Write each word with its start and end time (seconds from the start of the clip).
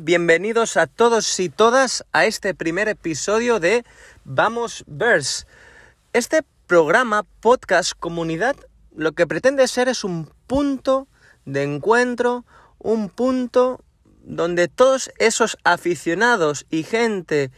Bienvenidos 0.00 0.76
a 0.76 0.86
todos 0.86 1.40
y 1.40 1.48
todas 1.48 2.04
a 2.12 2.26
este 2.26 2.54
primer 2.54 2.88
episodio 2.88 3.60
de 3.60 3.84
Vamos 4.24 4.84
Verse. 4.86 5.46
Este 6.12 6.42
programa, 6.66 7.24
podcast, 7.40 7.92
comunidad, 7.98 8.56
lo 8.94 9.12
que 9.12 9.26
pretende 9.26 9.66
ser 9.68 9.88
es 9.88 10.04
un 10.04 10.30
punto 10.46 11.08
de 11.46 11.62
encuentro, 11.62 12.44
un 12.78 13.08
punto 13.08 13.82
donde 14.22 14.68
todos 14.68 15.10
esos 15.18 15.56
aficionados 15.64 16.66
y 16.68 16.82
gente 16.82 17.50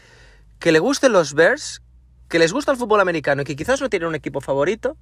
que 0.61 0.71
le 0.71 0.79
gusten 0.79 1.13
los 1.13 1.35
Bears, 1.35 1.83
que 2.29 2.39
les 2.39 2.53
gusta 2.53 2.71
el 2.71 2.79
fútbol 2.79 3.01
americano 3.01 3.43
y 3.43 3.45
que 3.47 3.57
quizás 3.57 3.81
no 3.81 3.91
tienen 3.91 4.09
un 4.09 4.15
equipo 4.15 4.41
favorito, 4.41 4.97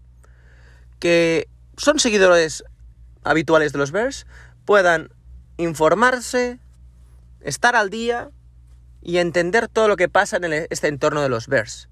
que 1.01 1.49
son 1.77 1.99
seguidores 1.99 2.65
habituales 3.25 3.73
de 3.73 3.79
los 3.79 3.91
Bears, 3.91 4.27
puedan 4.65 5.11
informarse, 5.59 6.61
estar 7.41 7.77
al 7.77 7.91
día 7.91 8.31
y 9.03 9.19
entender 9.19 9.69
todo 9.69 9.89
lo 9.89 9.97
que 9.97 10.09
pasa 10.09 10.39
en 10.39 10.53
este 10.53 10.89
entorno 10.89 11.23
de 11.23 11.29
los 11.29 11.47
Bears. 11.47 11.89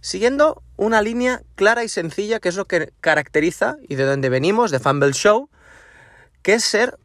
Siguiendo 0.00 0.62
una 0.76 1.02
línea 1.02 1.42
clara 1.56 1.84
y 1.84 1.88
sencilla 1.88 2.40
que 2.40 2.48
es 2.48 2.56
lo 2.56 2.66
que 2.66 2.92
caracteriza 3.00 3.76
y 3.88 3.96
de 3.96 4.04
donde 4.04 4.28
venimos, 4.28 4.70
de 4.70 4.78
Fumble 4.78 5.12
Show, 5.12 5.50
que 6.42 6.54
es 6.54 6.64
ser 6.64 6.98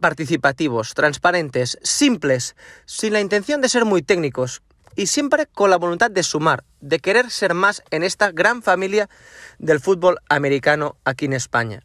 participativos, 0.00 0.94
transparentes, 0.94 1.78
simples, 1.82 2.54
sin 2.84 3.12
la 3.12 3.20
intención 3.20 3.60
de 3.60 3.68
ser 3.68 3.84
muy 3.84 4.02
técnicos 4.02 4.62
y 4.94 5.06
siempre 5.06 5.46
con 5.46 5.70
la 5.70 5.76
voluntad 5.76 6.10
de 6.10 6.22
sumar, 6.22 6.64
de 6.80 6.98
querer 6.98 7.30
ser 7.30 7.54
más 7.54 7.82
en 7.90 8.02
esta 8.02 8.32
gran 8.32 8.62
familia 8.62 9.08
del 9.58 9.80
fútbol 9.80 10.18
americano 10.28 10.96
aquí 11.04 11.26
en 11.26 11.34
España. 11.34 11.82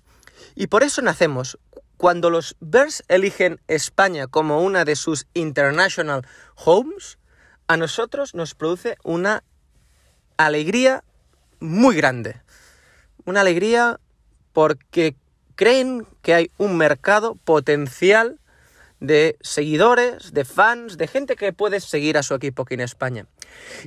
Y 0.56 0.68
por 0.68 0.84
eso 0.84 1.02
nacemos, 1.02 1.58
cuando 2.02 2.32
los 2.32 2.56
Bears 2.62 3.04
eligen 3.10 3.62
España 3.68 4.26
como 4.26 4.64
una 4.64 4.86
de 4.86 4.96
sus 4.96 5.28
international 5.36 6.26
homes, 6.56 7.20
a 7.68 7.78
nosotros 7.78 8.34
nos 8.34 8.56
produce 8.56 8.98
una 9.04 9.44
alegría 10.36 11.04
muy 11.60 11.96
grande. 11.96 12.42
Una 13.26 13.42
alegría 13.42 14.00
porque 14.52 15.16
creen 15.54 16.08
que 16.24 16.34
hay 16.34 16.52
un 16.58 16.76
mercado 16.76 17.36
potencial 17.36 18.40
de 19.00 19.38
seguidores, 19.42 20.34
de 20.34 20.44
fans, 20.44 20.98
de 20.98 21.06
gente 21.06 21.36
que 21.36 21.54
puede 21.54 21.80
seguir 21.80 22.18
a 22.18 22.24
su 22.24 22.34
equipo 22.34 22.64
aquí 22.64 22.74
en 22.74 22.80
España. 22.82 23.28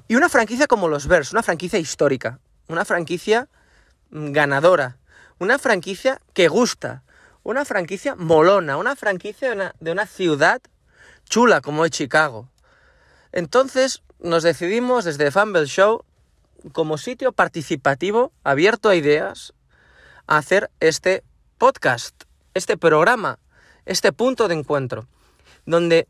Y 0.06 0.14
una 0.14 0.28
franquicia 0.28 0.68
como 0.68 0.86
los 0.86 1.08
Bears, 1.08 1.32
una 1.32 1.42
franquicia 1.42 1.80
histórica, 1.80 2.38
una 2.68 2.84
franquicia 2.84 3.48
ganadora, 4.12 4.98
una 5.40 5.58
franquicia 5.58 6.20
que 6.32 6.46
gusta, 6.46 7.02
una 7.44 7.64
franquicia 7.64 8.16
molona, 8.16 8.76
una 8.76 8.96
franquicia 8.96 9.72
de 9.78 9.92
una, 9.92 10.06
ciudad 10.06 10.60
chula 11.28 11.60
como 11.60 11.84
es 11.84 11.92
Chicago. 11.92 12.48
Entonces 13.32 14.02
nos 14.18 14.42
decidimos 14.42 15.04
desde 15.04 15.30
Fumble 15.30 15.66
Show, 15.66 16.04
como 16.72 16.98
sitio 16.98 17.32
participativo, 17.32 18.32
abierto 18.42 18.88
a 18.88 18.96
ideas, 18.96 19.52
hacer 20.26 20.70
este 20.80 21.22
podcast, 21.58 22.24
este 22.54 22.78
programa, 22.78 23.38
este 23.84 24.12
punto 24.12 24.48
de 24.48 24.54
encuentro, 24.54 25.06
donde 25.66 26.08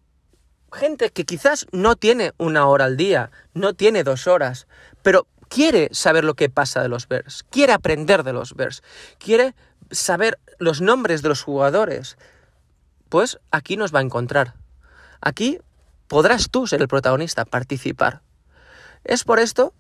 gente 0.73 1.11
que 1.11 1.25
quizás 1.25 1.67
no 1.73 1.97
tiene 1.97 2.33
una 2.39 2.67
hora 2.67 2.85
al 2.85 2.97
día, 2.97 3.33
no 3.53 3.75
tiene 3.75 4.05
dos 4.05 4.29
horas, 4.29 4.69
pero 5.03 5.27
quiere 5.55 5.89
saber 5.93 6.25
lo 6.25 6.35
que 6.35 6.51
pasa 6.51 6.83
de 6.83 6.89
los 6.89 7.07
Bears, 7.07 7.45
quiere 7.49 7.73
aprender 7.73 8.25
de 8.25 8.33
los 8.33 8.55
Bears, 8.55 8.83
quiere 9.19 9.55
saber 9.93 10.41
los 10.59 10.81
nombres 10.81 11.23
de 11.23 11.29
los 11.29 11.45
jugadores, 11.45 12.19
pues 13.09 13.39
aquí 13.53 13.77
nos 13.77 13.95
va 13.95 14.01
a 14.01 14.03
encontrar. 14.03 14.55
Aquí 15.21 15.61
podrás 16.09 16.51
tú 16.51 16.67
ser 16.67 16.81
el 16.81 16.89
protagonista, 16.89 17.45
participar. 17.45 18.21
Es 19.05 19.23
por 19.23 19.39
esto 19.39 19.73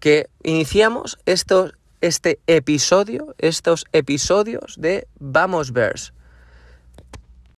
que 0.00 0.28
iniciamos 0.42 1.18
estos, 1.24 1.74
este 2.00 2.40
episodio, 2.48 3.36
estos 3.38 3.84
episodios 3.92 4.74
de 4.76 5.06
Vamos 5.20 5.70
Bears. 5.72 6.12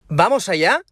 ¿Vamos 0.09 0.49
allá? 0.49 0.83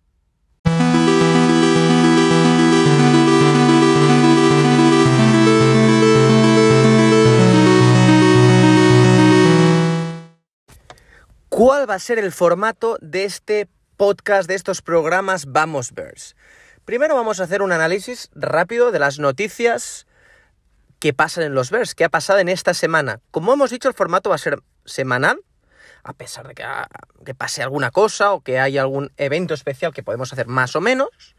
¿Cuál 11.58 11.91
va 11.91 11.94
a 11.94 11.98
ser 11.98 12.20
el 12.20 12.30
formato 12.30 12.98
de 13.00 13.24
este 13.24 13.66
podcast, 13.96 14.48
de 14.48 14.54
estos 14.54 14.80
programas 14.80 15.46
Vamos 15.46 15.92
Bears? 15.92 16.36
Primero 16.84 17.16
vamos 17.16 17.41
a 17.41 17.42
hacer 17.42 17.62
un 17.62 17.72
análisis 17.72 18.30
rápido 18.32 18.92
de 18.92 19.00
las 19.00 19.19
noticias 19.19 20.06
que 21.00 21.12
pasan 21.12 21.42
en 21.42 21.56
los 21.56 21.72
Bears, 21.72 21.97
que 21.97 22.04
ha 22.04 22.10
pasado 22.10 22.38
en 22.38 22.48
esta 22.48 22.74
semana. 22.74 23.18
Como 23.32 23.52
hemos 23.52 23.70
dicho, 23.70 23.88
el 23.88 23.94
formato 23.94 24.30
va 24.30 24.36
a 24.36 24.38
ser 24.38 24.62
semanal, 24.84 25.41
a 26.04 26.12
pesar 26.12 26.47
de 26.47 26.54
que, 26.54 26.62
ah, 26.62 26.88
que 27.26 27.34
pase 27.34 27.60
alguna 27.60 27.91
cosa 27.91 28.30
o 28.34 28.41
que 28.41 28.60
haya 28.60 28.82
algún 28.82 29.10
evento 29.16 29.52
especial 29.52 29.92
que 29.92 30.04
podemos 30.04 30.32
hacer 30.32 30.47
más 30.47 30.76
o 30.76 30.80
menos. 30.80 31.34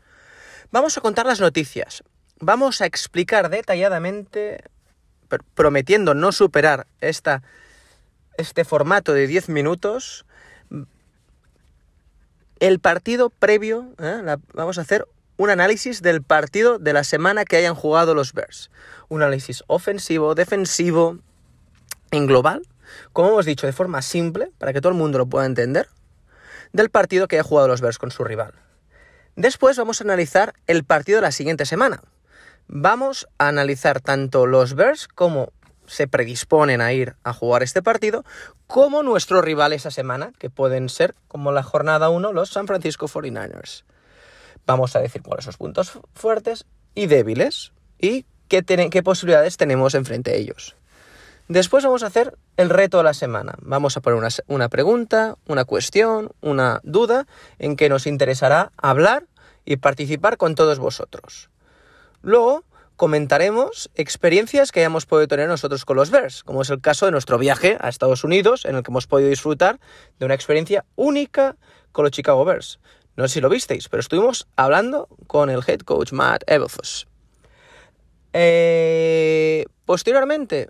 Vamos 0.69 0.97
a 0.97 1.01
contar 1.01 1.27
las 1.27 1.39
noticias. 1.39 2.03
Vamos 2.41 2.81
a 2.81 2.85
explicar 2.85 3.49
detalladamente, 3.49 4.65
prometiendo 5.55 6.13
no 6.13 6.33
superar 6.33 6.87
esta 6.99 7.41
este 8.39 8.63
formato 8.63 9.13
de 9.13 9.27
10 9.27 9.49
minutos, 9.49 10.25
el 12.59 12.79
partido 12.79 13.29
previo, 13.29 13.93
¿eh? 13.99 14.37
vamos 14.53 14.77
a 14.77 14.81
hacer 14.81 15.05
un 15.35 15.49
análisis 15.49 16.01
del 16.01 16.23
partido 16.23 16.79
de 16.79 16.93
la 16.93 17.03
semana 17.03 17.43
que 17.43 17.57
hayan 17.57 17.75
jugado 17.75 18.15
los 18.15 18.33
Bears. 18.33 18.71
Un 19.09 19.21
análisis 19.21 19.63
ofensivo, 19.67 20.35
defensivo, 20.35 21.19
en 22.11 22.27
global, 22.27 22.61
como 23.13 23.29
hemos 23.29 23.45
dicho, 23.45 23.67
de 23.67 23.73
forma 23.73 24.01
simple, 24.01 24.51
para 24.57 24.73
que 24.73 24.81
todo 24.81 24.91
el 24.91 24.97
mundo 24.97 25.17
lo 25.17 25.27
pueda 25.27 25.45
entender, 25.45 25.89
del 26.71 26.89
partido 26.89 27.27
que 27.27 27.35
haya 27.35 27.43
jugado 27.43 27.67
los 27.67 27.81
Bears 27.81 27.97
con 27.97 28.11
su 28.11 28.23
rival. 28.23 28.53
Después 29.35 29.77
vamos 29.77 29.99
a 29.99 30.05
analizar 30.05 30.53
el 30.65 30.85
partido 30.85 31.17
de 31.17 31.23
la 31.23 31.31
siguiente 31.31 31.65
semana. 31.65 32.01
Vamos 32.67 33.27
a 33.37 33.47
analizar 33.49 33.99
tanto 34.01 34.45
los 34.45 34.75
Bears 34.75 35.07
como 35.07 35.51
se 35.89 36.07
predisponen 36.07 36.81
a 36.81 36.93
ir 36.93 37.15
a 37.23 37.33
jugar 37.33 37.63
este 37.63 37.81
partido, 37.81 38.23
como 38.67 39.03
nuestro 39.03 39.41
rival 39.41 39.73
esa 39.73 39.91
semana, 39.91 40.31
que 40.37 40.49
pueden 40.49 40.87
ser, 40.87 41.15
como 41.27 41.51
la 41.51 41.63
jornada 41.63 42.09
1, 42.09 42.31
los 42.31 42.49
San 42.49 42.67
Francisco 42.67 43.07
49ers. 43.07 43.83
Vamos 44.65 44.95
a 44.95 44.99
decir 44.99 45.21
cuáles 45.23 45.45
son 45.45 45.51
los 45.51 45.57
puntos 45.57 45.99
fuertes 46.13 46.65
y 46.93 47.07
débiles 47.07 47.73
y 47.99 48.25
qué, 48.47 49.03
posibilidades 49.03 49.57
tenemos 49.57 49.95
enfrente 49.95 50.31
de 50.31 50.37
ellos. 50.37 50.75
Después 51.47 51.83
vamos 51.83 52.03
a 52.03 52.07
hacer 52.07 52.37
el 52.57 52.69
reto 52.69 52.97
de 52.97 53.03
la 53.03 53.15
semana. 53.15 53.55
Vamos 53.61 53.97
a 53.97 54.01
poner 54.01 54.19
una, 54.19 54.29
una 54.47 54.69
pregunta, 54.69 55.35
una 55.47 55.65
cuestión, 55.65 56.31
una 56.41 56.79
duda 56.83 57.25
en 57.57 57.75
que 57.75 57.89
nos 57.89 58.05
interesará 58.05 58.71
hablar 58.77 59.25
y 59.65 59.77
participar 59.77 60.37
con 60.37 60.53
todos 60.53 60.77
vosotros. 60.77 61.49
Luego 62.21 62.63
comentaremos 62.99 63.89
experiencias 63.95 64.73
que 64.73 64.81
hayamos 64.81 65.05
podido 65.05 65.29
tener 65.29 65.47
nosotros 65.47 65.85
con 65.85 65.95
los 65.95 66.09
Bears, 66.09 66.43
como 66.43 66.63
es 66.63 66.69
el 66.69 66.81
caso 66.81 67.05
de 67.05 67.13
nuestro 67.13 67.37
viaje 67.37 67.77
a 67.79 67.87
Estados 67.87 68.25
Unidos, 68.25 68.65
en 68.65 68.75
el 68.75 68.83
que 68.83 68.91
hemos 68.91 69.07
podido 69.07 69.29
disfrutar 69.29 69.79
de 70.19 70.25
una 70.25 70.33
experiencia 70.33 70.83
única 70.97 71.55
con 71.93 72.03
los 72.03 72.11
Chicago 72.11 72.43
Bears. 72.43 72.81
No 73.15 73.25
sé 73.25 73.35
si 73.35 73.39
lo 73.39 73.47
visteis, 73.47 73.87
pero 73.87 74.01
estuvimos 74.01 74.49
hablando 74.57 75.07
con 75.27 75.49
el 75.49 75.61
head 75.65 75.79
coach 75.79 76.11
Matt 76.11 76.43
Eberflus. 76.45 77.07
Eh, 78.33 79.63
posteriormente, 79.85 80.67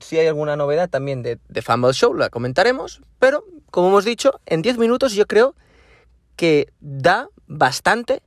si 0.00 0.18
hay 0.18 0.26
alguna 0.26 0.56
novedad 0.56 0.90
también 0.90 1.22
de, 1.22 1.38
de 1.48 1.62
Fumble 1.62 1.92
Show, 1.92 2.12
la 2.12 2.28
comentaremos, 2.28 3.02
pero 3.20 3.44
como 3.70 3.86
hemos 3.90 4.04
dicho, 4.04 4.40
en 4.46 4.62
10 4.62 4.78
minutos 4.78 5.12
yo 5.12 5.26
creo 5.26 5.54
que 6.34 6.72
da 6.80 7.28
bastante 7.46 8.20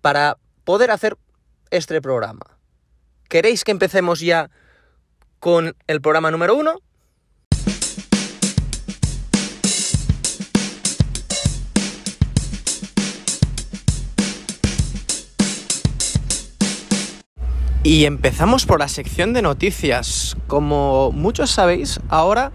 para 0.00 0.38
poder 0.64 0.90
hacer 0.90 1.18
este 1.70 2.00
programa. 2.00 2.55
¿Queréis 3.36 3.64
que 3.64 3.70
empecemos 3.70 4.20
ya 4.20 4.48
con 5.40 5.76
el 5.88 6.00
programa 6.00 6.30
número 6.30 6.56
uno? 6.56 6.80
Y 17.82 18.06
empezamos 18.06 18.64
por 18.64 18.78
la 18.78 18.88
sección 18.88 19.34
de 19.34 19.42
noticias. 19.42 20.38
Como 20.46 21.12
muchos 21.12 21.50
sabéis, 21.50 22.00
ahora 22.08 22.52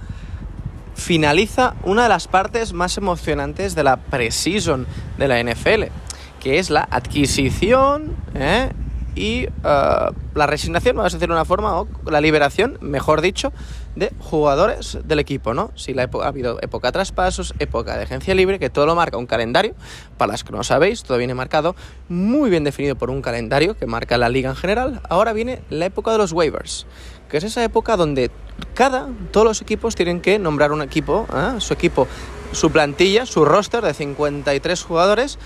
finaliza 0.95 1.75
una 1.83 2.01
de 2.01 2.09
las 2.09 2.27
partes 2.27 2.73
más 2.73 2.97
emocionantes 2.97 3.75
de 3.75 3.83
la 3.83 3.97
preseason 3.97 4.87
de 5.19 5.27
la 5.27 5.43
NFL, 5.43 5.91
que 6.39 6.57
es 6.57 6.71
la 6.71 6.87
adquisición 6.89 8.15
¿eh? 8.33 8.71
Y 9.15 9.47
uh, 9.47 10.13
la 10.33 10.47
resignación, 10.47 10.95
vamos 10.95 11.13
a 11.13 11.17
decir 11.17 11.27
de 11.27 11.33
una 11.33 11.45
forma, 11.45 11.79
o 11.81 11.87
la 12.09 12.21
liberación, 12.21 12.77
mejor 12.81 13.21
dicho, 13.21 13.51
de 13.95 14.11
jugadores 14.19 14.99
del 15.03 15.19
equipo, 15.19 15.53
¿no? 15.53 15.71
Si 15.75 15.93
la 15.93 16.03
ha 16.03 16.27
habido 16.27 16.59
época 16.61 16.87
de 16.87 16.91
traspasos, 16.93 17.53
época 17.59 17.97
de 17.97 18.03
agencia 18.03 18.33
libre, 18.33 18.59
que 18.59 18.69
todo 18.69 18.85
lo 18.85 18.95
marca 18.95 19.17
un 19.17 19.25
calendario, 19.25 19.75
para 20.17 20.31
las 20.31 20.43
que 20.43 20.51
no 20.51 20.63
sabéis, 20.63 21.03
todo 21.03 21.17
viene 21.17 21.33
marcado, 21.33 21.75
muy 22.07 22.49
bien 22.49 22.63
definido 22.63 22.95
por 22.95 23.09
un 23.09 23.21
calendario 23.21 23.75
que 23.75 23.85
marca 23.85 24.17
la 24.17 24.29
liga 24.29 24.49
en 24.49 24.55
general. 24.55 25.01
Ahora 25.09 25.33
viene 25.33 25.61
la 25.69 25.85
época 25.85 26.11
de 26.11 26.17
los 26.17 26.31
waivers, 26.31 26.85
que 27.29 27.37
es 27.37 27.43
esa 27.43 27.63
época 27.63 27.97
donde 27.97 28.31
cada, 28.73 29.09
todos 29.31 29.45
los 29.45 29.61
equipos 29.61 29.95
tienen 29.95 30.21
que 30.21 30.39
nombrar 30.39 30.71
un 30.71 30.81
equipo, 30.81 31.27
¿eh? 31.35 31.59
su 31.59 31.73
equipo, 31.73 32.07
su 32.53 32.71
plantilla, 32.71 33.25
su 33.25 33.43
roster 33.43 33.83
de 33.83 33.93
53 33.93 34.83
jugadores, 34.83 35.37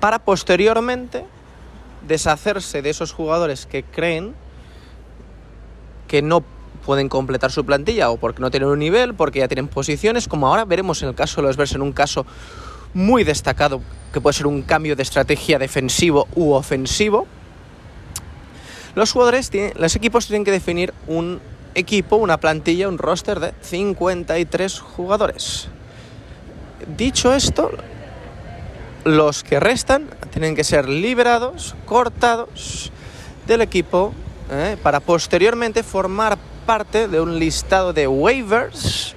para 0.00 0.18
posteriormente 0.18 1.24
deshacerse 2.06 2.82
de 2.82 2.90
esos 2.90 3.12
jugadores 3.12 3.66
que 3.66 3.82
creen 3.82 4.34
que 6.08 6.22
no 6.22 6.44
pueden 6.84 7.08
completar 7.08 7.50
su 7.50 7.64
plantilla 7.64 8.10
o 8.10 8.16
porque 8.16 8.42
no 8.42 8.50
tienen 8.50 8.68
un 8.68 8.78
nivel, 8.78 9.14
porque 9.14 9.38
ya 9.38 9.48
tienen 9.48 9.68
posiciones, 9.68 10.28
como 10.28 10.48
ahora 10.48 10.64
veremos 10.64 11.02
en 11.02 11.08
el 11.08 11.14
caso 11.14 11.40
de 11.40 11.46
los 11.46 11.56
Bears 11.56 11.74
en 11.74 11.82
un 11.82 11.92
caso 11.92 12.26
muy 12.94 13.24
destacado, 13.24 13.80
que 14.12 14.20
puede 14.20 14.34
ser 14.34 14.46
un 14.46 14.62
cambio 14.62 14.96
de 14.96 15.02
estrategia 15.02 15.58
defensivo 15.58 16.28
u 16.34 16.52
ofensivo. 16.52 17.26
Los 18.94 19.12
jugadores, 19.12 19.48
tienen, 19.48 19.72
los 19.76 19.96
equipos 19.96 20.26
tienen 20.26 20.44
que 20.44 20.50
definir 20.50 20.92
un 21.06 21.40
equipo, 21.74 22.16
una 22.16 22.38
plantilla, 22.38 22.88
un 22.88 22.98
roster 22.98 23.40
de 23.40 23.54
53 23.62 24.80
jugadores. 24.80 25.68
Dicho 26.96 27.32
esto, 27.32 27.70
los 29.04 29.42
que 29.44 29.60
restan 29.60 30.08
tienen 30.32 30.56
que 30.56 30.64
ser 30.64 30.88
liberados, 30.88 31.76
cortados 31.84 32.90
del 33.46 33.60
equipo 33.60 34.12
¿eh? 34.50 34.76
para 34.82 35.00
posteriormente 35.00 35.82
formar 35.82 36.38
parte 36.66 37.06
de 37.06 37.20
un 37.20 37.38
listado 37.38 37.92
de 37.92 38.08
waivers 38.08 39.14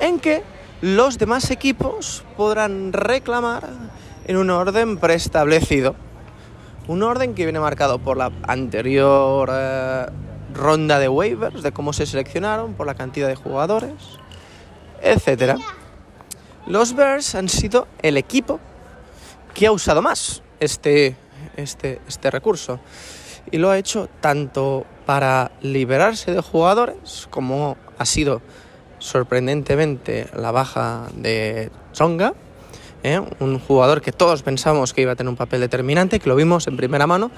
en 0.00 0.20
que 0.20 0.42
los 0.82 1.18
demás 1.18 1.50
equipos 1.50 2.24
podrán 2.36 2.92
reclamar 2.92 3.68
en 4.26 4.36
un 4.36 4.50
orden 4.50 4.98
preestablecido. 4.98 5.96
Un 6.88 7.02
orden 7.02 7.34
que 7.34 7.44
viene 7.44 7.60
marcado 7.60 7.98
por 7.98 8.18
la 8.18 8.30
anterior 8.42 9.48
eh, 9.50 10.06
ronda 10.52 10.98
de 10.98 11.08
waivers, 11.08 11.62
de 11.62 11.72
cómo 11.72 11.94
se 11.94 12.04
seleccionaron, 12.04 12.74
por 12.74 12.86
la 12.86 12.94
cantidad 12.94 13.28
de 13.28 13.36
jugadores, 13.36 13.94
etc. 15.02 15.56
Los 16.66 16.94
Bears 16.94 17.34
han 17.34 17.48
sido 17.48 17.88
el 18.02 18.18
equipo 18.18 18.60
que 19.54 19.66
ha 19.66 19.72
usado 19.72 20.02
más 20.02 20.42
este, 20.60 21.16
este, 21.56 22.00
este 22.06 22.30
recurso. 22.30 22.80
Y 23.50 23.58
lo 23.58 23.70
ha 23.70 23.78
hecho 23.78 24.08
tanto 24.20 24.84
para 25.06 25.52
liberarse 25.60 26.32
de 26.32 26.40
jugadores, 26.40 27.28
como 27.30 27.76
ha 27.98 28.04
sido 28.04 28.42
sorprendentemente 28.98 30.28
la 30.34 30.50
baja 30.50 31.08
de 31.14 31.70
Tsonga, 31.92 32.34
¿eh? 33.02 33.20
un 33.38 33.58
jugador 33.58 34.00
que 34.00 34.12
todos 34.12 34.42
pensamos 34.42 34.92
que 34.94 35.02
iba 35.02 35.12
a 35.12 35.16
tener 35.16 35.28
un 35.28 35.36
papel 35.36 35.60
determinante, 35.60 36.18
que 36.18 36.28
lo 36.28 36.36
vimos 36.36 36.66
en 36.66 36.76
primera 36.76 37.06
mano 37.06 37.30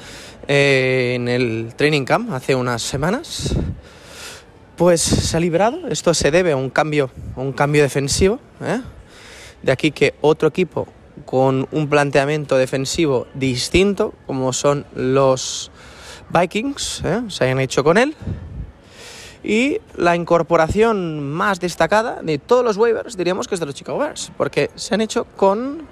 eh, 0.47 1.15
en 1.17 1.29
el 1.29 1.75
training 1.77 2.05
camp 2.05 2.33
hace 2.33 2.55
unas 2.55 2.83
semanas. 2.83 3.57
Pues 4.77 5.01
se 5.01 5.37
ha 5.37 5.41
liberado, 5.41 5.89
esto 5.89 6.15
se 6.15 6.31
debe 6.31 6.53
a 6.53 6.57
un 6.57 6.71
cambio, 6.71 7.11
un 7.35 7.53
cambio 7.53 7.83
defensivo, 7.83 8.39
¿eh? 8.63 8.81
de 9.63 9.73
aquí 9.73 9.91
que 9.91 10.15
otro 10.21 10.49
equipo 10.49 10.87
con 11.25 11.69
un 11.73 11.89
planteamiento 11.89 12.57
defensivo 12.57 13.27
distinto, 13.35 14.15
como 14.27 14.53
son 14.53 14.87
los 14.95 15.71
Vikings, 16.29 17.03
¿eh? 17.05 17.23
se 17.29 17.45
hayan 17.45 17.61
hecho 17.61 17.83
con 17.83 17.99
él. 17.99 18.15
Y 19.43 19.81
la 19.97 20.17
incorporación 20.17 21.23
más 21.23 21.61
destacada 21.61 22.21
de 22.23 22.39
todos 22.39 22.65
los 22.65 22.77
waivers 22.77 23.17
diríamos 23.17 23.47
que 23.47 23.55
es 23.55 23.61
de 23.61 23.67
los 23.67 23.75
Chicago 23.75 23.99
Bears, 23.99 24.33
porque 24.37 24.71
se 24.75 24.95
han 24.95 25.01
hecho 25.01 25.25
con 25.37 25.87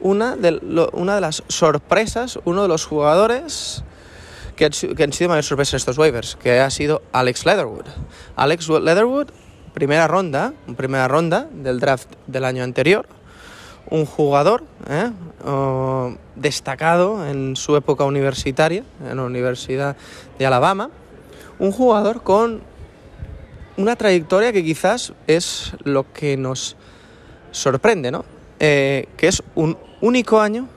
una 0.00 0.36
de, 0.36 0.60
una 0.92 1.14
de 1.14 1.20
las 1.20 1.44
sorpresas, 1.46 2.40
uno 2.44 2.62
de 2.62 2.68
los 2.68 2.84
jugadores 2.84 3.84
que 4.56 4.64
han, 4.66 5.12
sido 5.12 5.28
mayor 5.28 5.44
sorpresa 5.44 5.76
en 5.76 5.78
estos 5.78 5.96
waivers, 5.96 6.36
que 6.36 6.60
ha 6.60 6.70
sido 6.70 7.02
Alex 7.12 7.46
Leatherwood. 7.46 7.86
Alex 8.36 8.68
Leatherwood, 8.68 9.28
primera 9.74 10.08
ronda, 10.08 10.52
primera 10.76 11.08
ronda 11.08 11.48
del 11.52 11.80
draft 11.80 12.10
del 12.26 12.44
año 12.44 12.62
anterior, 12.64 13.06
un 13.92 14.06
jugador 14.06 14.64
¿eh? 14.88 15.10
destacado 16.34 17.26
en 17.26 17.56
su 17.56 17.76
época 17.76 18.04
universitaria, 18.04 18.84
en 19.06 19.16
la 19.18 19.22
Universidad 19.22 19.96
de 20.38 20.46
Alabama, 20.46 20.88
un 21.58 21.72
jugador 21.72 22.22
con 22.22 22.62
una 23.76 23.94
trayectoria 23.94 24.50
que 24.50 24.64
quizás 24.64 25.12
es 25.26 25.72
lo 25.84 26.10
que 26.10 26.38
nos 26.38 26.76
sorprende, 27.50 28.10
¿no? 28.10 28.24
Eh, 28.60 29.08
que 29.18 29.28
es 29.28 29.42
un 29.54 29.76
único 30.00 30.40
año 30.40 30.68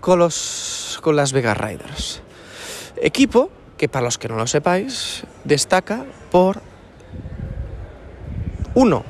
con, 0.00 0.18
los, 0.18 0.98
con 1.02 1.14
las 1.14 1.32
Vegas 1.32 1.58
Riders. 1.58 2.22
Equipo 2.96 3.50
que, 3.76 3.90
para 3.90 4.06
los 4.06 4.16
que 4.16 4.28
no 4.28 4.36
lo 4.36 4.46
sepáis, 4.46 5.24
destaca 5.44 6.06
por 6.30 6.62
uno, 8.74 9.04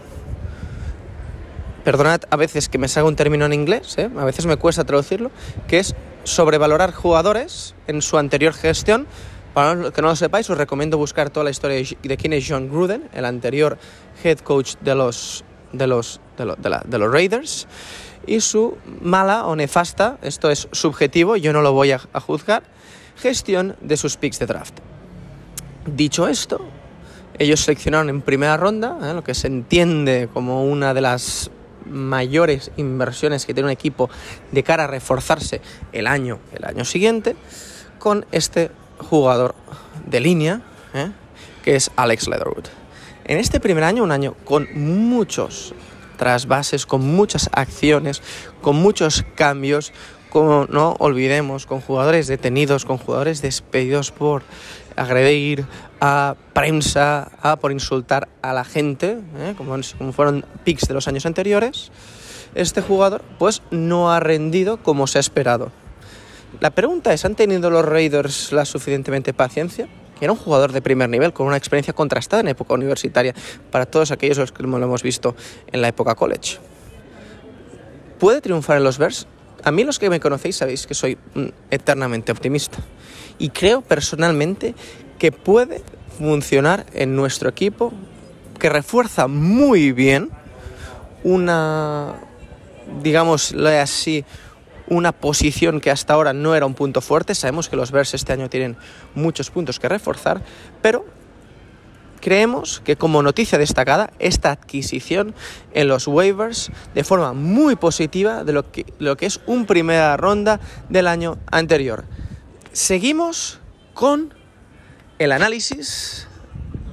perdonad 1.83 2.23
a 2.31 2.37
veces 2.37 2.69
que 2.69 2.79
me 2.79 2.89
salga 2.89 3.09
un 3.09 3.17
término 3.17 3.45
en 3.45 3.53
inglés, 3.53 3.97
¿eh? 3.99 4.09
a 4.17 4.25
veces 4.25 4.47
me 4.47 4.57
cuesta 4.57 4.85
traducirlo, 4.85 5.31
que 5.69 5.79
es 5.79 5.95
sobrevalorar 6.25 6.93
jugadores 6.93 7.75
en 7.87 8.03
su 8.03 8.19
anterior 8.19 8.55
gestión. 8.55 9.07
Para 9.55 9.91
que 9.91 10.01
no 10.01 10.09
lo 10.09 10.17
sepáis, 10.17 10.49
os 10.49 10.57
recomiendo 10.57 10.97
buscar 10.97 11.29
toda 11.29 11.45
la 11.45 11.51
historia 11.51 11.85
de 12.03 12.17
quién 12.17 12.33
es 12.33 12.47
John 12.49 12.71
Gruden, 12.71 13.11
el 13.13 13.27
anterior 13.27 13.77
head 14.25 14.39
coach 14.39 14.77
de 14.81 14.95
los, 14.95 15.45
de 15.73 15.87
los, 15.87 16.21
de, 16.39 16.99
los 16.99 17.13
Raiders, 17.13 17.69
y 18.27 18.41
su 18.41 18.79
mala 19.03 19.45
o 19.45 19.55
nefasta, 19.55 20.17
esto 20.23 20.51
es 20.51 20.69
subjetivo, 20.73 21.37
yo 21.37 21.53
no 21.53 21.61
lo 21.61 21.73
voy 21.73 21.93
a, 21.93 21.99
juzgar, 21.99 22.63
gestión 23.17 23.77
de 23.83 23.99
sus 23.99 24.17
picks 24.17 24.39
de 24.39 24.47
draft. 24.47 24.79
Dicho 25.85 26.29
esto, 26.29 26.65
ellos 27.39 27.61
seleccionaron 27.61 28.09
en 28.09 28.23
primera 28.23 28.57
ronda, 28.57 28.97
¿eh? 29.03 29.13
lo 29.13 29.23
que 29.23 29.35
se 29.35 29.49
entiende 29.49 30.31
como 30.33 30.65
una 30.65 30.95
de 30.95 31.03
las 31.03 31.51
mayores 31.87 32.71
inversiones 32.77 33.47
que 33.47 33.55
tiene 33.55 33.69
un 33.69 33.73
equipo 33.73 34.11
de 34.51 34.63
cara 34.63 34.85
a 34.85 34.87
reforzarse 34.87 35.61
el 35.93 36.07
año, 36.07 36.39
el 36.53 36.65
año 36.65 36.85
siguiente 36.85 37.37
con 37.99 38.27
este 38.33 38.71
jugador 38.99 39.55
de 40.07 40.21
línea 40.21 40.63
¿eh? 40.95 41.11
que 41.63 41.77
es 41.77 41.91
Alex 41.97 42.29
Leatherwood. 42.29 42.67
En 43.25 43.39
este 43.39 43.61
primer 43.61 43.85
año, 43.85 44.03
un 44.03 44.11
año 44.11 44.35
con 44.45 44.69
muchos 44.75 45.75
trasvases, 46.17 46.87
con 46.87 47.03
muchas 47.03 47.49
acciones, 47.53 48.23
con 48.61 48.77
muchos 48.77 49.25
cambios, 49.35 49.93
como 50.31 50.67
no 50.67 50.97
olvidemos, 50.99 51.67
con 51.67 51.81
jugadores 51.81 52.27
detenidos, 52.27 52.85
con 52.85 52.99
jugadores 52.99 53.43
despedidos 53.43 54.11
por 54.11 54.43
agredir 54.97 55.67
a 56.05 56.35
prensa, 56.53 57.31
a 57.43 57.55
por 57.55 57.71
insultar 57.71 58.29
a 58.43 58.53
la 58.53 58.65
gente, 58.65 59.21
¿eh? 59.39 59.55
como, 59.57 59.81
fueron 60.13 60.45
picks 60.65 60.89
de 60.89 60.95
los 60.95 61.07
años 61.07 61.27
anteriores, 61.27 61.93
este 62.57 62.83
jugador 62.83 63.23
pues 63.39 63.63
no 63.71 64.13
ha 64.13 64.19
rendido 64.19 64.83
como 64.83 65.07
se 65.07 65.19
ha 65.19 65.21
esperado. 65.21 65.71
La 66.59 66.71
pregunta 66.71 67.13
es, 67.13 67.25
¿han 67.25 67.37
tenido 67.37 67.71
los 67.71 67.85
Raiders 67.85 68.51
la 68.51 68.65
suficientemente 68.65 69.33
paciencia? 69.33 69.87
Que 70.19 70.25
era 70.25 70.33
un 70.33 70.39
jugador 70.41 70.73
de 70.73 70.83
primer 70.83 71.09
nivel, 71.09 71.33
con 71.33 71.47
una 71.47 71.57
experiencia 71.57 71.95
contrastada 71.95 72.41
en 72.41 72.49
época 72.49 72.75
universitaria, 72.75 73.33
para 73.71 73.87
todos 73.87 74.11
aquellos 74.11 74.51
que 74.51 74.65
lo 74.65 74.77
hemos 74.77 75.05
visto 75.05 75.37
en 75.71 75.83
la 75.83 75.87
época 75.87 76.17
college. 76.17 76.59
¿Puede 78.19 78.41
triunfar 78.41 78.79
en 78.79 78.83
los 78.83 78.99
Bears? 78.99 79.29
A 79.63 79.71
mí 79.71 79.85
los 79.85 80.01
que 80.01 80.11
me 80.11 80.19
conocéis 80.19 80.57
sabéis 80.57 80.89
que 80.89 80.95
soy 80.95 81.17
eternamente 81.71 82.33
optimista 82.33 82.79
y 83.39 83.51
creo 83.51 83.81
personalmente 83.81 84.75
que 85.23 85.31
puede 85.31 85.85
funcionar 86.19 86.85
en 86.95 87.15
nuestro 87.15 87.49
equipo, 87.49 87.93
que 88.59 88.69
refuerza 88.69 89.29
muy 89.29 89.93
bien 89.93 90.31
una, 91.23 92.15
digámosle 93.05 93.79
así, 93.79 94.25
una 94.89 95.13
posición 95.13 95.81
que 95.81 95.93
hasta 95.93 96.15
ahora 96.15 96.33
no 96.33 96.57
era 96.57 96.67
un 96.67 96.75
punto 96.75 97.01
fuerte. 97.01 97.37
Sabemos 97.37 97.69
que 97.69 97.77
los 97.77 97.93
Bears 97.93 98.15
este 98.15 98.33
año 98.33 98.51
tienen 98.51 98.77
muchos 99.15 99.49
puntos 99.53 99.79
que 99.79 99.89
reforzar, 99.89 100.43
pero 100.83 101.07
creemos 102.21 102.81
que 102.81 102.97
como 102.97 103.23
noticia 103.23 103.59
destacada 103.59 104.11
esta 104.19 104.51
adquisición 104.51 105.37
en 105.73 105.87
los 105.87 106.09
waivers 106.09 106.73
de 106.97 107.05
forma 107.05 107.33
muy 107.33 107.77
positiva 107.77 108.43
de 108.43 108.55
lo 108.55 108.73
que, 108.73 108.87
lo 108.99 109.17
que 109.17 109.27
es 109.27 109.39
un 109.47 109.67
primera 109.67 110.17
ronda 110.17 110.59
del 110.89 111.07
año 111.07 111.39
anterior. 111.49 112.07
Seguimos 112.73 113.61
con 113.95 114.42
el 115.23 115.31
análisis 115.31 116.27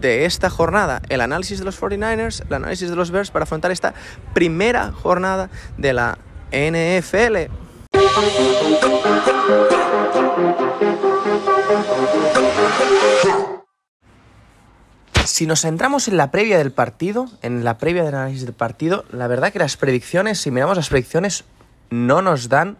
de 0.01 0.25
esta 0.25 0.51
jornada, 0.51 1.01
el 1.09 1.21
análisis 1.21 1.59
de 1.59 1.65
los 1.65 1.81
49ers, 1.81 2.45
el 2.47 2.53
análisis 2.53 2.89
de 2.89 2.95
los 2.95 3.09
Bears 3.09 3.31
para 3.31 3.43
afrontar 3.43 3.71
esta 3.71 3.95
primera 4.35 4.91
jornada 4.91 5.49
de 5.77 5.93
la 5.93 6.19
NFL. 6.51 7.51
Si 15.25 15.47
nos 15.47 15.61
centramos 15.61 16.07
en 16.07 16.17
la 16.17 16.29
previa 16.29 16.59
del 16.59 16.71
partido, 16.71 17.27
en 17.41 17.63
la 17.63 17.79
previa 17.79 18.03
del 18.03 18.13
análisis 18.13 18.45
del 18.45 18.53
partido, 18.53 19.05
la 19.11 19.27
verdad 19.27 19.51
que 19.51 19.59
las 19.59 19.75
predicciones, 19.75 20.39
si 20.39 20.51
miramos 20.51 20.77
las 20.77 20.89
predicciones, 20.89 21.45
no 21.89 22.21
nos 22.21 22.47
dan 22.47 22.77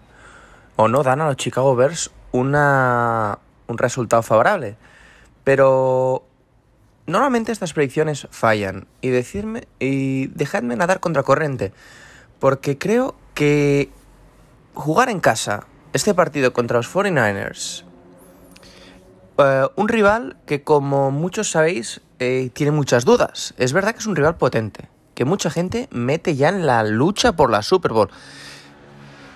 o 0.76 0.88
no 0.88 1.02
dan 1.02 1.22
a 1.22 1.28
los 1.28 1.38
Chicago 1.38 1.76
Bears 1.76 2.12
una, 2.32 3.40
un 3.68 3.78
resultado 3.80 4.22
favorable. 4.22 4.78
Pero 5.50 6.28
normalmente 7.08 7.52
estas 7.52 7.74
predicciones 7.74 8.28
fallan. 8.30 8.86
Y 9.02 9.10
decirme. 9.10 9.68
Y 9.80 10.28
dejadme 10.28 10.76
nadar 10.76 11.00
contracorriente. 11.00 11.74
Porque 12.38 12.78
creo 12.78 13.16
que 13.34 13.90
jugar 14.76 15.10
en 15.10 15.20
casa 15.20 15.66
este 15.92 16.14
partido 16.14 16.54
contra 16.54 16.78
los 16.78 16.94
49ers. 16.94 17.84
eh, 19.40 19.68
un 19.76 19.88
rival 19.88 20.38
que, 20.46 20.64
como 20.64 21.10
muchos 21.10 21.50
sabéis, 21.50 22.02
eh, 22.20 22.52
tiene 22.54 22.72
muchas 22.72 23.04
dudas. 23.04 23.56
Es 23.58 23.74
verdad 23.74 23.94
que 23.94 24.02
es 24.02 24.06
un 24.06 24.16
rival 24.16 24.38
potente. 24.38 24.88
Que 25.16 25.26
mucha 25.26 25.50
gente 25.50 25.88
mete 25.90 26.36
ya 26.36 26.50
en 26.50 26.68
la 26.68 26.84
lucha 26.84 27.32
por 27.32 27.50
la 27.50 27.64
Super 27.64 27.92
Bowl. 27.92 28.12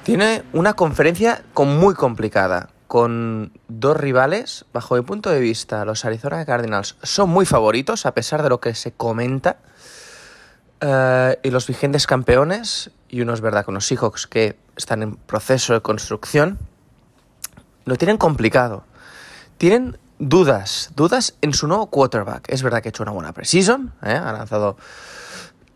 Tiene 0.04 0.44
una 0.54 0.74
conferencia 0.74 1.44
con 1.56 1.76
muy 1.80 1.96
complicada, 1.96 2.70
con 2.94 3.52
dos 3.70 3.98
rivales, 3.98 4.66
bajo 4.72 4.94
mi 4.94 5.02
punto 5.02 5.32
de 5.32 5.40
vista, 5.40 5.84
los 5.84 6.06
Arizona 6.06 6.46
Cardinals 6.46 6.96
son 7.02 7.28
muy 7.28 7.44
favoritos, 7.44 8.06
a 8.06 8.14
pesar 8.14 8.44
de 8.44 8.50
lo 8.50 8.60
que 8.60 8.76
se 8.76 8.92
comenta, 8.92 9.58
eh, 10.80 11.40
y 11.42 11.50
los 11.50 11.66
vigentes 11.66 12.06
campeones, 12.06 12.92
y 13.10 13.22
uno 13.22 13.34
es 13.34 13.42
verdad 13.42 13.66
con 13.66 13.74
los 13.74 13.88
Seahawks 13.88 14.28
que 14.28 14.60
están 14.76 15.02
en 15.02 15.16
proceso 15.16 15.74
de 15.74 15.82
construcción, 15.82 16.60
lo 17.86 17.96
tienen 17.96 18.18
complicado. 18.18 18.84
Tienen 19.58 19.98
dudas, 20.20 20.92
dudas 20.96 21.34
en 21.42 21.56
su 21.56 21.68
nuevo 21.68 21.88
quarterback. 21.88 22.46
Es 22.50 22.62
verdad 22.62 22.84
que 22.84 22.90
ha 22.90 22.92
hecho 22.92 23.02
una 23.02 23.12
buena 23.12 23.34
preseason, 23.34 23.92
¿eh? 24.04 24.14
ha 24.14 24.34
lanzado 24.34 24.78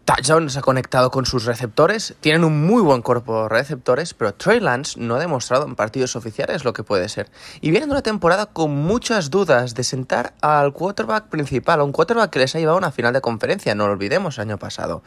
touchdowns, 0.07 0.55
ha 0.55 0.61
conectado 0.61 1.11
con 1.11 1.25
sus 1.25 1.43
receptores. 1.43 2.15
Tienen 2.21 2.45
un 2.45 2.65
muy 2.65 2.81
buen 2.81 3.01
cuerpo 3.01 3.43
de 3.43 3.49
receptores, 3.49 4.13
pero 4.13 4.33
Trey 4.33 4.61
Lance 4.61 4.97
no 4.97 5.15
ha 5.15 5.19
demostrado 5.19 5.65
en 5.65 5.75
partidos 5.75 6.15
oficiales 6.15 6.63
lo 6.63 6.71
que 6.71 6.81
puede 6.81 7.09
ser. 7.09 7.29
Y 7.59 7.71
vienen 7.71 7.89
de 7.89 7.95
una 7.95 8.01
temporada 8.01 8.45
con 8.45 8.71
muchas 8.71 9.29
dudas 9.29 9.75
de 9.75 9.83
sentar 9.83 10.33
al 10.39 10.71
quarterback 10.71 11.25
principal, 11.25 11.81
a 11.81 11.83
un 11.83 11.91
quarterback 11.91 12.29
que 12.29 12.39
les 12.39 12.55
ha 12.55 12.59
llevado 12.59 12.77
a 12.77 12.79
una 12.79 12.91
final 12.93 13.11
de 13.11 13.19
conferencia, 13.19 13.75
no 13.75 13.87
lo 13.87 13.93
olvidemos, 13.93 14.39
año 14.39 14.57
pasado. 14.57 15.03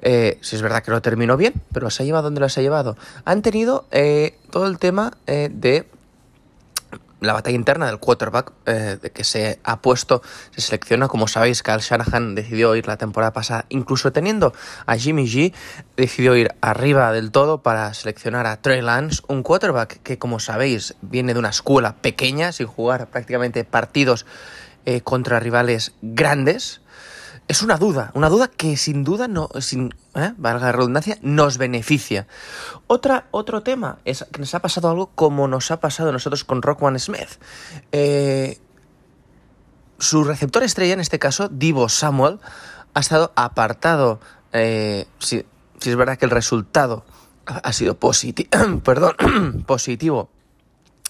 Eh, 0.00 0.38
si 0.40 0.56
es 0.56 0.62
verdad 0.62 0.82
que 0.82 0.90
no 0.90 1.02
terminó 1.02 1.36
bien, 1.36 1.52
pero 1.74 1.90
se 1.90 2.02
ha 2.02 2.06
llevado 2.06 2.24
donde 2.24 2.40
los 2.40 2.56
ha 2.56 2.62
llevado. 2.62 2.96
Han 3.26 3.42
tenido 3.42 3.86
eh, 3.90 4.38
todo 4.50 4.66
el 4.66 4.78
tema 4.78 5.12
eh, 5.26 5.50
de 5.52 5.86
la 7.24 7.32
batalla 7.32 7.56
interna 7.56 7.86
del 7.86 7.98
quarterback 7.98 8.52
eh, 8.66 8.98
que 9.12 9.24
se 9.24 9.60
ha 9.64 9.80
puesto, 9.80 10.22
se 10.54 10.60
selecciona, 10.60 11.08
como 11.08 11.28
sabéis, 11.28 11.62
Kyle 11.62 11.80
Shanahan 11.80 12.34
decidió 12.34 12.74
ir 12.76 12.86
la 12.86 12.96
temporada 12.96 13.32
pasada, 13.32 13.66
incluso 13.68 14.12
teniendo 14.12 14.52
a 14.86 14.96
Jimmy 14.96 15.26
G, 15.26 15.52
decidió 15.96 16.36
ir 16.36 16.54
arriba 16.60 17.12
del 17.12 17.30
todo 17.30 17.62
para 17.62 17.92
seleccionar 17.94 18.46
a 18.46 18.60
Trey 18.60 18.82
Lance, 18.82 19.22
un 19.28 19.42
quarterback 19.42 20.02
que, 20.02 20.18
como 20.18 20.40
sabéis, 20.40 20.94
viene 21.02 21.32
de 21.32 21.38
una 21.38 21.50
escuela 21.50 21.96
pequeña, 21.96 22.52
sin 22.52 22.66
jugar 22.66 23.08
prácticamente 23.08 23.64
partidos 23.64 24.26
eh, 24.86 25.00
contra 25.00 25.40
rivales 25.40 25.92
grandes. 26.02 26.82
Es 27.46 27.62
una 27.62 27.76
duda, 27.76 28.10
una 28.14 28.30
duda 28.30 28.48
que 28.48 28.76
sin 28.78 29.04
duda 29.04 29.28
no, 29.28 29.50
sin, 29.60 29.94
¿eh? 30.14 30.32
valga 30.38 30.66
la 30.66 30.72
redundancia, 30.72 31.18
nos 31.20 31.58
beneficia. 31.58 32.26
Otra, 32.86 33.26
otro 33.32 33.62
tema 33.62 33.98
es 34.06 34.24
que 34.32 34.40
nos 34.40 34.54
ha 34.54 34.60
pasado 34.60 34.88
algo 34.88 35.10
como 35.14 35.46
nos 35.46 35.70
ha 35.70 35.78
pasado 35.78 36.08
a 36.08 36.12
nosotros 36.12 36.44
con 36.44 36.62
Rockwan 36.62 36.98
Smith. 36.98 37.28
Eh, 37.92 38.58
su 39.98 40.24
receptor 40.24 40.62
estrella, 40.62 40.94
en 40.94 41.00
este 41.00 41.18
caso, 41.18 41.48
Divo 41.48 41.90
Samuel, 41.90 42.40
ha 42.94 43.00
estado 43.00 43.32
apartado. 43.36 44.20
Eh, 44.52 45.06
si, 45.18 45.44
si, 45.80 45.90
es 45.90 45.96
verdad 45.96 46.16
que 46.16 46.24
el 46.24 46.30
resultado 46.30 47.04
ha 47.46 47.72
sido 47.74 47.98
positivo, 47.98 48.48
perdón, 48.84 49.16
positivo 49.66 50.30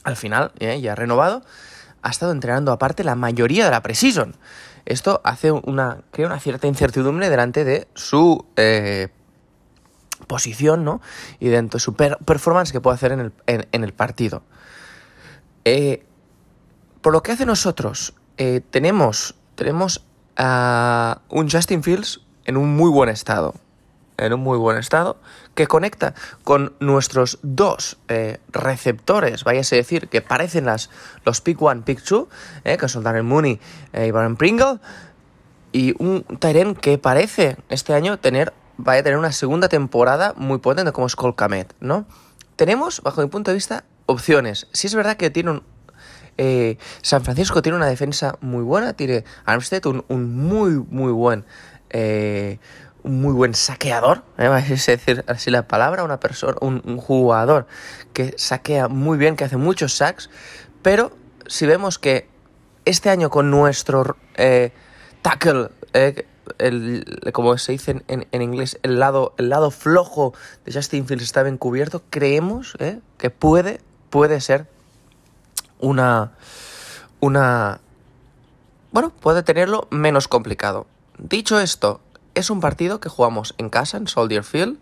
al 0.03 0.17
final, 0.17 0.53
ya 0.59 0.95
renovado, 0.95 1.43
ha 2.03 2.11
estado 2.11 2.33
entrenando 2.33 2.73
aparte 2.73 3.05
la 3.05 3.15
mayoría 3.15 3.65
de 3.65 3.71
la 3.71 3.83
preseason. 3.83 4.37
Esto 4.87 5.21
hace 5.25 5.51
una, 5.51 6.03
crea 6.11 6.27
una 6.27 6.41
cierta 6.41 6.67
incertidumbre 6.67 7.31
delante 7.31 7.65
de 7.65 7.89
su 7.95 8.45
eh, 8.57 9.09
posición, 10.27 10.85
¿no? 10.85 11.01
Y 11.41 11.49
dentro 11.49 11.79
de 11.79 11.83
su 11.83 11.95
per 11.95 12.19
performance 12.19 12.73
que 12.73 12.81
puede 12.81 12.95
hacer 12.95 13.13
en 13.13 13.21
el, 13.21 13.33
en, 13.47 13.67
en 13.73 13.85
el 13.85 13.93
partido. 13.93 14.43
Eh, 15.65 16.05
por 17.01 17.13
lo 17.13 17.23
que 17.23 17.33
hace 17.33 17.47
nosotros, 17.47 18.15
eh, 18.37 18.61
tenemos, 18.71 19.35
tenemos 19.55 20.05
a 20.37 21.21
un 21.29 21.51
Justin 21.51 21.83
Fields 21.83 22.21
en 22.45 22.57
un 22.57 22.75
muy 22.77 22.91
buen 22.91 23.09
estado. 23.09 23.55
En 24.17 24.33
un 24.33 24.41
muy 24.41 24.59
buen 24.59 24.77
estado, 24.77 25.17
que 25.55 25.67
conecta 25.67 26.15
con 26.45 26.75
nuestros 26.79 27.41
dos 27.43 27.99
eh, 28.09 28.39
receptores, 28.53 29.43
váyase 29.43 29.75
a 29.75 29.79
decir, 29.79 30.09
que 30.09 30.21
parecen 30.21 30.67
las, 30.67 30.89
los 31.25 31.41
Pick 31.41 31.61
One, 31.61 31.83
Pick 31.83 32.03
Two, 32.03 32.29
eh, 32.63 32.77
que 32.77 32.89
son 32.89 33.03
Darren 33.03 33.27
Mooney 33.27 33.59
eh, 33.93 34.07
y 34.07 34.11
Baron 34.13 34.37
Pringle, 34.37 34.79
y 35.73 35.95
un 35.99 36.23
Tyren 36.39 36.77
que 36.77 36.97
parece 36.97 37.57
este 37.69 37.93
año 37.93 38.19
tener, 38.19 38.53
vaya 38.77 39.01
a 39.01 39.03
tener 39.03 39.19
una 39.19 39.33
segunda 39.33 39.69
temporada 39.69 40.33
muy 40.37 40.59
potente 40.59 40.93
como 40.93 41.09
es 41.09 41.17
Cole 41.17 41.35
Kamet, 41.35 41.75
¿no? 41.81 42.07
Tenemos, 42.55 43.01
bajo 43.03 43.21
mi 43.21 43.27
punto 43.27 43.51
de 43.51 43.57
vista, 43.57 43.85
opciones. 44.07 44.69
Si 44.73 44.87
es 44.87 44.95
verdad 44.95 45.17
que 45.17 45.31
tiene 45.31 45.51
un, 45.51 45.63
San 47.03 47.25
Francisco 47.25 47.63
tiene 47.63 47.77
una 47.77 47.87
defensa 47.87 48.39
muy 48.41 48.63
buena, 48.63 48.93
tiene 48.93 49.25
Armstead 49.45 49.87
un, 49.87 50.05
un 50.09 50.37
muy, 50.37 50.71
muy 50.71 51.11
buen, 51.11 51.45
eh, 51.97 52.59
un 53.05 53.21
muy 53.21 53.33
buen 53.33 53.55
saqueador, 53.55 54.25
¿eh? 54.39 54.47
a 54.47 54.61
decir 54.61 55.25
así 55.29 55.51
la 55.51 55.69
palabra, 55.69 56.03
una 56.03 56.19
persona, 56.19 56.57
un, 56.61 56.81
jugador 56.99 57.67
que 58.13 58.35
saquea 58.37 58.89
muy 58.89 59.19
bien, 59.19 59.37
que 59.37 59.45
hace 59.45 59.59
muchos 59.59 59.95
sacks, 59.95 60.31
pero 60.83 61.13
si 61.47 61.67
vemos 61.67 61.99
que 61.99 62.29
este 62.87 63.11
año 63.11 63.31
con 63.31 63.51
nuestro 63.51 64.17
eh, 64.37 64.73
tackle, 65.23 65.69
eh, 65.93 66.27
el, 66.59 67.31
como 67.33 67.57
se 67.59 67.73
dice 67.73 68.03
en, 68.09 68.43
inglés, 68.43 68.79
el 68.83 68.99
lado, 68.99 69.35
el 69.37 69.51
lado 69.51 69.71
flojo 69.71 70.35
de 70.65 70.73
Justin 70.73 71.07
Fields 71.07 71.25
está 71.25 71.43
bien 71.43 71.59
cubierto, 71.59 72.03
creemos 72.11 72.75
eh, 72.79 73.01
que 73.19 73.31
puede, 73.31 73.81
puede 74.09 74.41
ser 74.41 74.67
una, 75.79 76.33
una, 77.21 77.81
bueno, 78.93 79.11
puede 79.11 79.43
tenerlo 79.43 79.89
menos 79.91 80.27
complicado. 80.27 80.87
Dicho 81.19 81.61
esto, 81.61 82.01
es 82.35 82.51
un 82.51 82.61
partido 82.61 83.01
que 83.01 83.09
jugamos 83.09 83.55
en 83.59 83.71
casa, 83.71 83.97
en 83.97 84.07
Soldier 84.07 84.45
Field, 84.45 84.79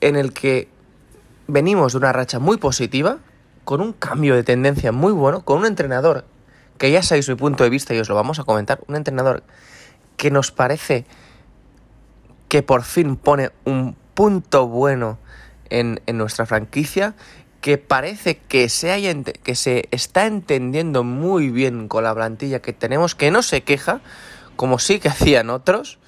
en 0.00 0.16
el 0.16 0.32
que 0.32 0.68
venimos 1.46 1.92
de 1.92 1.98
una 1.98 2.12
racha 2.12 2.38
muy 2.38 2.56
positiva, 2.56 3.18
con 3.64 3.80
un 3.80 3.92
cambio 3.92 4.34
de 4.34 4.42
tendencia 4.42 4.92
muy 4.92 5.12
bueno, 5.12 5.44
con 5.44 5.58
un 5.58 5.66
entrenador 5.66 6.24
que 6.78 6.90
ya 6.90 7.02
sabéis 7.02 7.28
mi 7.28 7.36
punto 7.36 7.62
de 7.62 7.70
vista 7.70 7.94
y 7.94 8.00
os 8.00 8.08
lo 8.08 8.16
vamos 8.16 8.40
a 8.40 8.44
comentar, 8.44 8.80
un 8.88 8.96
entrenador 8.96 9.44
que 10.16 10.30
nos 10.30 10.50
parece 10.50 11.06
que 12.48 12.62
por 12.62 12.82
fin 12.82 13.16
pone 13.16 13.50
un 13.64 13.96
punto 14.14 14.66
bueno 14.66 15.18
en, 15.70 16.00
en 16.06 16.18
nuestra 16.18 16.44
franquicia, 16.44 17.14
que 17.60 17.78
parece 17.78 18.38
que 18.38 18.68
se, 18.68 18.90
haya, 18.90 19.14
que 19.22 19.54
se 19.54 19.88
está 19.92 20.26
entendiendo 20.26 21.04
muy 21.04 21.50
bien 21.50 21.86
con 21.86 22.02
la 22.02 22.14
plantilla 22.14 22.60
que 22.60 22.72
tenemos, 22.72 23.14
que 23.14 23.30
no 23.30 23.42
se 23.42 23.62
queja, 23.62 24.00
como 24.62 24.78
sí 24.78 25.00
que 25.00 25.08
hacían 25.08 25.50
otros. 25.50 25.98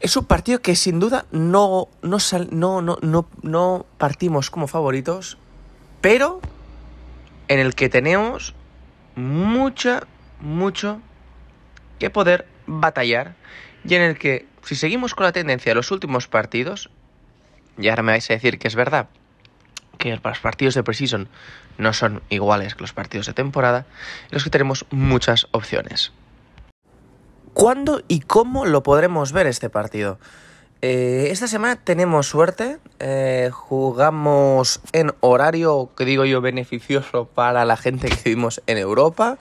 Es 0.00 0.14
un 0.18 0.26
partido 0.26 0.60
que 0.60 0.76
sin 0.76 1.00
duda 1.00 1.24
no, 1.32 1.88
no, 2.02 2.20
sal, 2.20 2.48
no, 2.50 2.82
no, 2.82 2.98
no, 3.00 3.26
no 3.40 3.86
partimos 3.96 4.50
como 4.50 4.66
favoritos, 4.66 5.38
pero 6.02 6.42
en 7.48 7.60
el 7.60 7.74
que 7.74 7.88
tenemos 7.88 8.54
mucha, 9.16 10.06
mucho 10.38 11.00
que 11.98 12.10
poder 12.10 12.46
batallar 12.66 13.36
y 13.88 13.94
en 13.94 14.02
el 14.02 14.18
que, 14.18 14.46
si 14.62 14.74
seguimos 14.74 15.14
con 15.14 15.24
la 15.24 15.32
tendencia 15.32 15.70
de 15.70 15.76
los 15.76 15.90
últimos 15.92 16.28
partidos, 16.28 16.90
y 17.78 17.88
ahora 17.88 18.02
me 18.02 18.12
vais 18.12 18.30
a 18.30 18.34
decir 18.34 18.58
que 18.58 18.68
es 18.68 18.74
verdad, 18.74 19.08
que 19.96 20.14
los 20.14 20.40
partidos 20.40 20.74
de 20.74 20.82
preseason 20.82 21.30
no 21.78 21.94
son 21.94 22.22
iguales 22.28 22.74
que 22.74 22.82
los 22.82 22.92
partidos 22.92 23.24
de 23.24 23.32
temporada, 23.32 23.86
en 24.24 24.32
los 24.32 24.44
que 24.44 24.50
tenemos 24.50 24.84
muchas 24.90 25.48
opciones. 25.52 26.12
¿Cuándo 27.54 28.02
y 28.08 28.20
cómo 28.20 28.64
lo 28.64 28.82
podremos 28.82 29.32
ver 29.32 29.46
este 29.46 29.68
partido? 29.68 30.18
Eh, 30.80 31.28
esta 31.30 31.46
semana 31.46 31.76
tenemos 31.76 32.26
suerte, 32.26 32.78
eh, 32.98 33.50
jugamos 33.52 34.80
en 34.92 35.12
horario, 35.20 35.90
que 35.96 36.04
digo 36.04 36.24
yo, 36.24 36.40
beneficioso 36.40 37.26
para 37.26 37.64
la 37.64 37.76
gente 37.76 38.08
que 38.08 38.16
vivimos 38.24 38.62
en 38.66 38.78
Europa. 38.78 39.38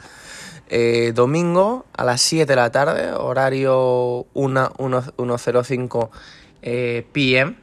Eh, 0.67 1.13
domingo 1.15 1.85
a 1.97 2.03
las 2.03 2.21
7 2.21 2.45
de 2.45 2.55
la 2.55 2.69
tarde, 2.69 3.11
horario 3.13 4.27
1.05 4.35 6.09
eh, 6.61 7.07
PM, 7.11 7.55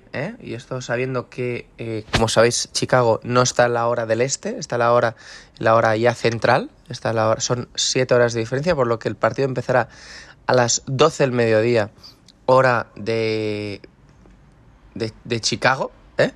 y 0.43 0.55
esto 0.55 0.81
sabiendo 0.81 1.29
que, 1.31 2.05
como 2.13 2.27
sabéis, 2.27 2.71
Chicago 2.73 3.21
no 3.23 3.43
está 3.43 3.67
en 3.67 3.75
la 3.75 3.87
hora 3.87 4.07
del 4.07 4.21
este, 4.21 4.59
está 4.59 4.75
en 4.75 4.81
la 4.81 4.93
hora, 4.93 5.15
la 5.59 5.77
hora 5.77 5.97
ya 5.97 6.15
central, 6.15 6.71
está 6.89 7.13
la 7.13 7.29
hora, 7.29 7.41
son 7.41 7.69
7 7.77 8.13
horas 8.13 8.33
de 8.33 8.41
diferencia, 8.41 8.75
por 8.75 8.89
lo 8.89 8.99
que 8.99 9.09
el 9.09 9.15
partido 9.15 9.47
empezará 9.47 9.89
a 10.49 10.55
las 10.55 10.83
12 10.87 11.25
del 11.25 11.33
mediodía, 11.33 11.91
hora 12.47 12.87
de, 12.97 13.83
de, 14.95 15.41
Chicago, 15.41 15.93
¿eh? 16.17 16.33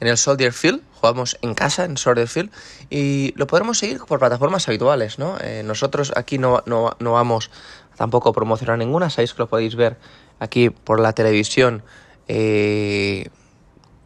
en 0.00 0.08
el 0.08 0.18
Soldier 0.18 0.52
Field, 0.52 0.82
jugamos 0.94 1.38
en 1.42 1.54
casa 1.54 1.84
en 1.84 1.96
Soldier 1.96 2.26
Field 2.26 2.50
y 2.90 3.32
lo 3.36 3.46
podremos 3.46 3.78
seguir 3.78 4.00
por 4.00 4.18
plataformas 4.18 4.66
habituales, 4.66 5.20
¿no? 5.20 5.38
Eh, 5.40 5.62
nosotros 5.64 6.12
aquí 6.16 6.38
no, 6.38 6.64
no, 6.66 6.96
no, 6.98 7.12
vamos 7.12 7.52
tampoco 7.96 8.30
a 8.30 8.32
promocionar 8.32 8.78
ninguna, 8.78 9.10
sabéis 9.10 9.32
que 9.32 9.42
lo 9.42 9.48
podéis 9.48 9.76
ver 9.76 9.96
aquí 10.40 10.70
por 10.70 10.98
la 10.98 11.12
televisión 11.12 11.84
eh, 12.26 13.30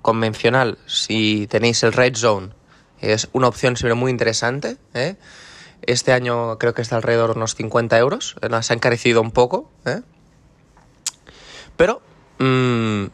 convencional 0.03 0.77
si 0.87 1.47
tenéis 1.47 1.83
el 1.83 1.95
Red 1.95 2.15
Zone. 2.17 2.51
Es 3.01 3.31
una 3.33 3.49
opción 3.49 3.75
siempre 3.79 3.95
muy 3.95 4.11
interesante. 4.11 4.77
¿eh? 4.93 5.17
Este 5.83 6.13
año 6.13 6.59
creo 6.59 6.75
que 6.75 6.83
está 6.83 6.97
alrededor 6.97 7.33
de 7.33 7.39
unos 7.39 7.55
50 7.55 7.99
euros. 7.99 8.37
Se 8.63 8.73
ha 8.73 8.77
encarecido 8.77 9.21
un 9.21 9.31
poco. 9.31 9.71
¿eh? 9.85 10.03
Pero 11.77 12.03
mmm, 12.39 13.07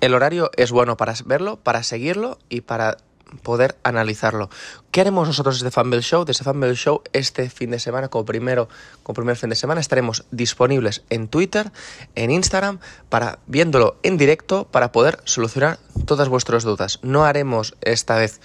el 0.00 0.14
horario 0.14 0.50
es 0.56 0.70
bueno 0.70 0.96
para 0.96 1.14
verlo, 1.24 1.56
para 1.56 1.82
seguirlo 1.82 2.38
y 2.48 2.62
para 2.62 2.98
poder 3.42 3.76
analizarlo. 3.82 4.50
¿Qué 4.90 5.00
haremos 5.00 5.28
nosotros 5.28 5.60
desde 5.60 5.70
Fanbell 5.70 6.02
Show? 6.02 6.24
Desde 6.24 6.44
Fanbell 6.44 6.74
Show 6.74 7.02
este 7.12 7.48
fin 7.48 7.70
de 7.70 7.78
semana, 7.78 8.08
como 8.08 8.24
primero, 8.24 8.68
como 9.02 9.14
primer 9.14 9.36
fin 9.36 9.50
de 9.50 9.56
semana, 9.56 9.80
estaremos 9.80 10.24
disponibles 10.30 11.04
en 11.10 11.28
Twitter, 11.28 11.70
en 12.14 12.30
Instagram, 12.30 12.80
para 13.08 13.38
viéndolo 13.46 13.96
en 14.02 14.16
directo, 14.16 14.66
para 14.66 14.92
poder 14.92 15.20
solucionar 15.24 15.78
todas 16.06 16.28
vuestras 16.28 16.64
dudas. 16.64 16.98
No 17.02 17.24
haremos 17.24 17.76
esta 17.82 18.16
vez 18.16 18.40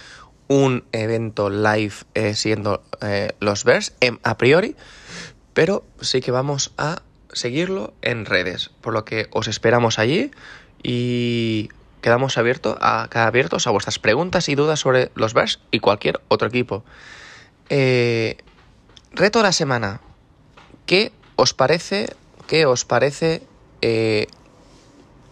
un 0.47 0.83
evento 0.91 1.49
live 1.49 1.93
eh, 2.13 2.35
siguiendo 2.35 2.83
eh, 3.01 3.33
los 3.39 3.63
vers 3.63 3.93
a 4.23 4.37
priori, 4.37 4.75
pero 5.53 5.83
sí 6.01 6.21
que 6.21 6.31
vamos 6.31 6.73
a 6.77 7.01
seguirlo 7.31 7.93
en 8.01 8.25
redes, 8.25 8.71
por 8.81 8.93
lo 8.93 9.05
que 9.05 9.27
os 9.31 9.47
esperamos 9.47 9.99
allí 9.99 10.31
y 10.83 11.69
quedamos 12.01 12.37
abierto 12.37 12.77
a, 12.79 13.09
abiertos 13.25 13.67
a 13.67 13.71
vuestras 13.71 13.99
preguntas 13.99 14.47
y 14.49 14.55
dudas 14.55 14.79
sobre 14.79 15.11
los 15.15 15.33
Bears 15.33 15.59
y 15.71 15.79
cualquier 15.79 16.21
otro 16.27 16.47
equipo. 16.47 16.85
Eh, 17.69 18.37
reto 19.11 19.39
de 19.39 19.43
la 19.43 19.51
semana. 19.51 20.01
¿Qué 20.85 21.11
os 21.35 21.53
parece? 21.53 22.13
¿Qué 22.47 22.67
os 22.67 22.85
parece? 22.85 23.41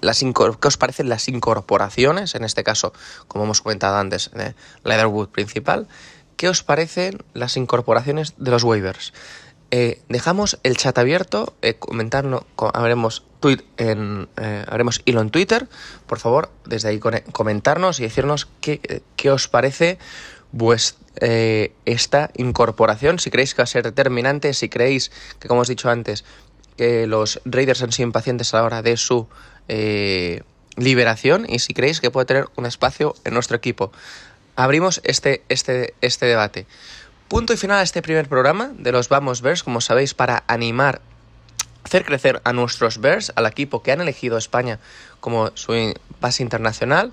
Las 0.04 0.20
¿Qué 0.20 0.68
os 0.68 0.78
parecen 0.78 1.10
las 1.10 1.28
incorporaciones? 1.28 2.36
En 2.36 2.44
este 2.44 2.64
caso, 2.64 2.94
como 3.28 3.46
hemos 3.46 3.62
comentado 3.62 3.98
antes, 3.98 4.32
eh, 4.36 4.54
Leatherwood 4.84 5.30
principal. 5.30 5.88
¿Qué 6.36 6.50
os 6.50 6.62
parecen 6.62 7.24
las 7.34 7.56
incorporaciones 7.58 8.34
de 8.38 8.52
los 8.52 8.64
waivers? 8.64 9.14
Eh, 9.76 10.02
dejamos 10.08 10.60
el 10.62 10.78
chat 10.78 10.96
abierto, 11.00 11.56
eh, 11.64 11.74
comentarnos, 11.74 12.44
haremos 12.76 13.24
tweet 13.40 13.64
en, 13.78 14.28
eh, 14.38 14.66
hilo 15.06 15.22
en 15.22 15.32
Twitter, 15.32 15.68
por 16.06 16.20
favor, 16.20 16.52
desde 16.66 16.90
ahí 16.90 17.00
comentarnos 17.00 18.00
y 18.00 18.04
decirnos 18.04 18.48
qué, 18.62 19.02
qué 19.16 19.32
os 19.32 19.48
parece 19.48 19.98
pues, 20.56 20.98
esta 21.16 22.30
incorporación, 22.36 23.18
si 23.18 23.32
creéis 23.32 23.56
que 23.56 23.62
va 23.62 23.64
a 23.64 23.68
ser 23.68 23.84
determinante, 23.84 24.54
si 24.54 24.70
creéis 24.70 25.12
que, 25.40 25.48
como 25.48 25.62
os 25.62 25.70
he 25.70 25.72
dicho 25.72 25.90
antes, 25.90 26.24
que 26.78 27.08
los 27.08 27.42
Raiders 27.44 27.82
han 27.82 27.92
sido 27.92 28.08
impacientes 28.08 28.54
a 28.54 28.58
la 28.58 28.64
hora 28.66 28.82
de 28.84 28.96
su 28.96 29.28
liberación 30.76 31.46
y 31.48 31.60
si 31.60 31.74
creéis 31.74 32.02
que 32.02 32.12
puede 32.12 32.26
tener 32.26 32.48
un 32.56 32.66
espacio 32.66 33.16
en 33.24 33.34
nuestro 33.34 33.58
equipo. 33.58 33.92
Abrimos 34.56 35.02
este, 35.04 35.44
este, 35.50 35.94
este 36.02 36.26
debate. 36.26 36.68
Punto 37.28 37.54
y 37.54 37.58
final 37.58 37.80
a 37.80 37.84
este 37.84 38.02
primer 38.02 38.28
programa 38.28 38.72
de 38.78 38.92
los 38.92 39.10
Vamos 39.10 39.42
Bears, 39.42 39.64
como 39.64 39.82
sabéis, 39.82 40.14
para 40.14 40.44
animar, 40.48 41.02
hacer 41.84 42.06
crecer 42.06 42.42
a 42.44 42.54
nuestros 42.54 43.00
Bears, 43.00 43.32
al 43.36 43.46
equipo 43.46 43.82
que 43.82 43.92
han 43.92 44.02
elegido 44.02 44.38
España 44.38 44.80
como 45.20 45.52
su 45.56 45.94
base 46.20 46.44
internacional. 46.44 47.12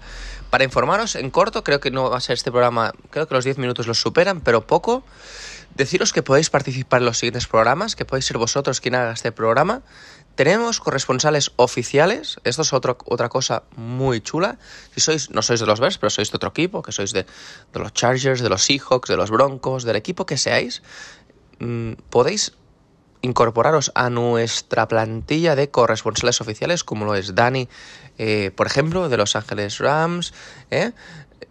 Para 0.51 0.65
informaros 0.65 1.15
en 1.15 1.31
corto, 1.31 1.65
creo 1.65 1.81
que 1.81 1.91
no 1.91 2.11
va 2.11 2.19
a 2.19 2.21
ser 2.21 2.35
este 2.35 2.51
programa, 2.51 2.93
creo 3.11 3.29
que 3.29 3.35
los 3.35 3.45
10 3.45 3.59
minutos 3.59 3.87
los 3.87 4.01
superan, 4.01 4.41
pero 4.41 4.67
poco. 4.67 5.05
Deciros 5.75 6.13
que 6.13 6.23
podéis 6.23 6.51
participar 6.51 7.01
en 7.01 7.07
los 7.07 7.19
siguientes 7.19 7.47
programas, 7.47 7.95
que 7.95 8.05
podéis 8.05 8.27
ser 8.27 8.37
vosotros 8.37 8.81
quien 8.81 8.97
haga 8.97 9.13
este 9.13 9.33
programa. 9.33 9.83
Tenemos 10.35 10.81
corresponsales 10.81 11.53
oficiales, 11.57 12.39
esto 12.45 12.63
es 12.63 12.73
otro, 12.73 12.97
otra 13.07 13.29
cosa 13.29 13.65
muy 13.77 14.21
chula. 14.21 14.59
Si 14.95 15.01
sois, 15.01 15.31
no 15.31 15.43
sois 15.43 15.61
de 15.61 15.67
los 15.67 15.81
Bears, 15.81 15.99
pero 15.99 16.09
sois 16.09 16.31
de 16.31 16.37
otro 16.37 16.49
equipo, 16.49 16.83
que 16.83 16.93
sois 16.93 17.13
de, 17.13 17.27
los 17.75 17.93
Chargers, 17.93 18.41
de 18.41 18.49
los 18.49 18.63
Seahawks, 18.63 19.09
de 19.09 19.17
los 19.17 19.31
Broncos, 19.31 19.85
del 19.85 19.97
equipo 19.97 20.25
que 20.25 20.39
seáis, 20.39 20.83
mmm, 21.59 21.93
podéis 22.09 22.53
incorporaros 23.23 23.93
a 23.95 24.09
nuestra 24.09 24.89
plantilla 24.89 25.55
de 25.57 25.71
corresponsales 25.71 26.41
oficiales, 26.41 26.85
como 26.85 27.05
lo 27.05 27.15
es 27.15 27.35
Dani, 27.35 27.69
eh, 28.17 28.51
por 28.55 28.67
ejemplo, 28.67 29.09
de 29.09 29.17
Los 29.17 29.37
Ángeles 29.37 29.79
Rams, 29.79 30.33
¿eh? 30.71 30.93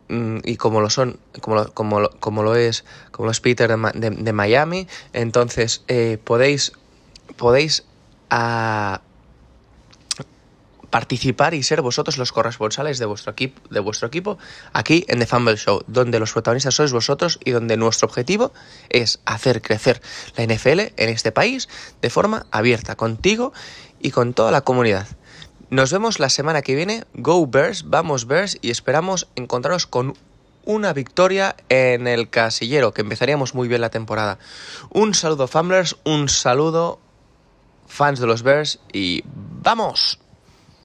y 0.10 0.58
como 0.58 0.82
lo 0.82 0.90
son, 0.90 1.20
como 1.42 1.56
lo, 1.58 1.74
como 1.74 2.00
lo, 2.00 2.10
como 2.20 2.42
lo 2.42 2.56
es, 2.56 2.84
como 3.12 3.28
lo 3.28 3.32
es 3.32 3.40
Peter 3.40 3.70
de, 3.70 3.92
de, 3.94 4.10
de 4.10 4.34
Miami, 4.34 4.88
entonces 5.14 5.84
eh, 5.88 6.18
podéis, 6.24 6.74
podéis 7.38 7.86
a 8.30 9.02
participar 10.90 11.54
y 11.54 11.64
ser 11.64 11.82
vosotros 11.82 12.18
los 12.18 12.32
corresponsales 12.32 13.00
de 13.00 13.06
vuestro 13.06 13.32
equipo, 13.32 13.62
de 13.70 13.80
vuestro 13.80 14.08
equipo 14.08 14.38
aquí 14.74 15.06
en 15.08 15.20
The 15.20 15.26
Fumble 15.26 15.58
Show, 15.58 15.84
donde 15.88 16.20
los 16.20 16.34
protagonistas 16.34 16.76
sois 16.76 16.92
vosotros 16.92 17.40
y 17.44 17.52
donde 17.52 17.78
nuestro 17.78 18.08
objetivo 18.08 18.52
es 18.90 19.20
hacer 19.26 19.62
crecer 19.62 20.02
la 20.36 20.46
NFL 20.46 20.80
en 20.98 21.10
este 21.10 21.32
país 21.32 21.70
de 22.02 22.10
forma 22.10 22.48
abierta, 22.52 22.96
contigo 22.96 23.54
y 24.00 24.12
con 24.12 24.34
toda 24.34 24.52
la 24.52 24.62
comunidad. 24.62 25.08
Nos 25.70 25.92
vemos 25.92 26.20
la 26.20 26.30
semana 26.30 26.64
que 26.64 26.74
viene. 26.74 27.04
Go 27.14 27.46
Bears, 27.46 27.88
vamos 27.88 28.26
Bears 28.26 28.58
y 28.62 28.72
esperamos 28.72 29.28
encontraros 29.36 29.86
con 29.86 30.16
una 30.66 30.94
victoria 30.94 31.56
en 31.70 32.08
el 32.08 32.30
casillero, 32.30 32.94
que 32.94 33.02
empezaríamos 33.02 33.54
muy 33.54 33.68
bien 33.68 33.82
la 33.82 33.90
temporada. 33.90 34.40
Un 34.90 35.14
saludo 35.14 35.48
Fumblers, 35.48 35.96
un 36.04 36.30
saludo 36.30 37.00
fans 37.90 38.20
de 38.20 38.28
los 38.28 38.44
Bears 38.44 38.80
y 38.94 39.24
¡vamos! 39.26 40.20